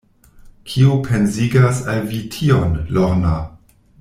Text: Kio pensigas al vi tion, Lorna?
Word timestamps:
Kio 0.71 0.95
pensigas 1.07 1.83
al 1.93 2.03
vi 2.13 2.23
tion, 2.37 2.75
Lorna? 2.97 3.37